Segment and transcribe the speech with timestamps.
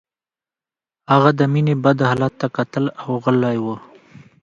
[1.11, 3.65] هغه د مينې بد حالت ته کتل او غلی و